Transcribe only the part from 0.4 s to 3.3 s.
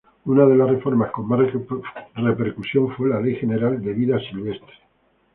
de las reformas con más repercusión fue la